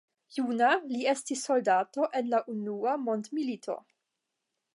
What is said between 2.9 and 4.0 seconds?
Mondmilito.